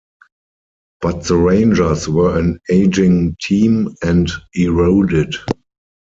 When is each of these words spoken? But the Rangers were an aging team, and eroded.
But 1.01 1.25
the 1.25 1.37
Rangers 1.37 2.09
were 2.09 2.35
an 2.39 2.59
aging 2.71 3.37
team, 3.39 3.93
and 4.03 4.31
eroded. 4.55 5.35